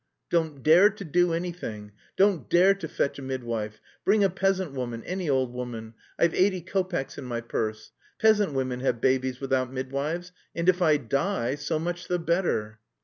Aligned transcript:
"Don't 0.31 0.63
dare 0.63 0.89
to 0.89 1.05
do 1.05 1.31
anything, 1.31 1.91
don't 2.17 2.49
dare 2.49 2.73
to 2.73 2.87
fetch 2.87 3.19
a 3.19 3.21
midwife! 3.21 3.79
Bring 4.03 4.23
a 4.23 4.31
peasant 4.31 4.71
woman, 4.71 5.03
any 5.03 5.29
old 5.29 5.53
woman, 5.53 5.93
I've 6.17 6.33
eighty 6.33 6.59
kopecks 6.63 7.19
in 7.19 7.23
my 7.25 7.39
purse.... 7.39 7.91
Peasant 8.19 8.53
women 8.53 8.79
have 8.79 8.99
babies 8.99 9.39
without 9.39 9.71
midwives.... 9.71 10.31
And 10.55 10.67
if 10.67 10.81
I 10.81 10.97
die, 10.97 11.53
so 11.53 11.77
much 11.77 12.07
the 12.07 12.17
better...." 12.17 12.79